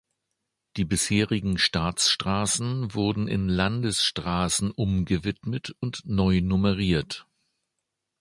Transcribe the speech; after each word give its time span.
Die 0.77 0.83
bisherigen 0.83 1.59
Staatsstraßen 1.59 2.95
wurden 2.95 3.27
in 3.27 3.47
Landesstraßen 3.47 4.71
umgewidmet 4.71 5.75
und 5.79 6.01
neu 6.05 6.41
nummeriert. 6.41 7.27